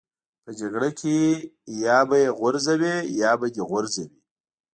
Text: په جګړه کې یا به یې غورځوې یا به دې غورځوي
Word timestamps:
په 0.43 0.51
جګړه 0.59 0.89
کې 0.99 1.17
یا 1.85 1.97
به 2.09 2.17
یې 2.23 2.31
غورځوې 2.39 2.95
یا 3.21 3.31
به 3.39 3.47
دې 3.55 3.63
غورځوي 3.69 4.17